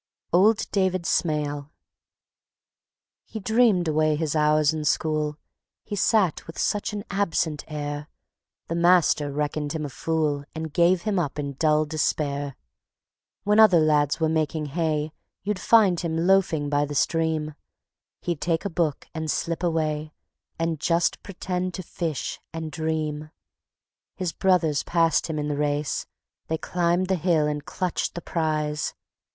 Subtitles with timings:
[0.33, 1.69] Old David Smail
[3.23, 5.37] He dreamed away his hours in school;
[5.83, 8.07] He sat with such an absent air,
[8.67, 12.55] The master reckoned him a fool, And gave him up in dull despair.
[13.43, 15.11] When other lads were making hay
[15.43, 17.53] You'd find him loafing by the stream;
[18.21, 20.13] He'd take a book and slip away,
[20.57, 22.39] And just pretend to fish...
[22.51, 23.29] and dream.
[24.15, 26.07] His brothers passed him in the race;
[26.47, 28.95] They climbed the hill and clutched the prize.